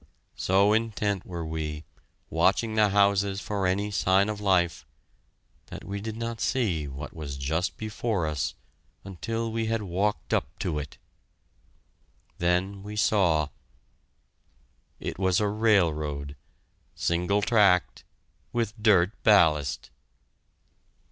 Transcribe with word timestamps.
So 0.35 0.73
intent 0.73 1.27
were 1.27 1.45
we, 1.45 1.85
watching 2.31 2.73
the 2.73 2.89
houses 2.89 3.39
for 3.39 3.67
any 3.67 3.91
sign 3.91 4.29
of 4.29 4.41
life, 4.41 4.83
that 5.67 5.83
we 5.83 6.01
did 6.01 6.17
not 6.17 6.41
see 6.41 6.87
what 6.87 7.13
was 7.15 7.37
just 7.37 7.77
before 7.77 8.25
us 8.25 8.55
until 9.03 9.51
we 9.51 9.67
had 9.67 9.83
walked 9.83 10.33
up 10.33 10.57
to 10.57 10.79
it. 10.79 10.97
Then 12.39 12.81
we 12.81 12.95
saw 12.95 13.49
It 14.99 15.19
was 15.19 15.39
a 15.39 15.47
railroad, 15.47 16.35
single 16.95 17.43
tracked, 17.43 18.03
with 18.51 18.73
dirt 18.81 19.11
ballast! 19.21 19.91